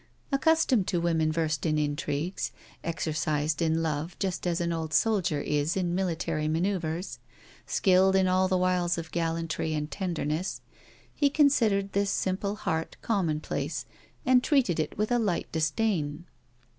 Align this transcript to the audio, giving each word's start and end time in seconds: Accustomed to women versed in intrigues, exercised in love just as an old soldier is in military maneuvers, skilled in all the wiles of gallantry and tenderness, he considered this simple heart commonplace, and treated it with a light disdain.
Accustomed 0.31 0.87
to 0.87 0.99
women 0.99 1.31
versed 1.31 1.63
in 1.63 1.77
intrigues, 1.77 2.51
exercised 2.83 3.61
in 3.61 3.83
love 3.83 4.17
just 4.17 4.47
as 4.47 4.59
an 4.59 4.73
old 4.73 4.95
soldier 4.95 5.39
is 5.41 5.77
in 5.77 5.93
military 5.93 6.47
maneuvers, 6.47 7.19
skilled 7.67 8.15
in 8.15 8.27
all 8.27 8.47
the 8.47 8.57
wiles 8.57 8.97
of 8.97 9.11
gallantry 9.11 9.75
and 9.75 9.91
tenderness, 9.91 10.61
he 11.13 11.29
considered 11.29 11.91
this 11.91 12.09
simple 12.09 12.55
heart 12.55 12.97
commonplace, 13.03 13.85
and 14.25 14.43
treated 14.43 14.79
it 14.79 14.97
with 14.97 15.11
a 15.11 15.19
light 15.19 15.51
disdain. 15.51 16.25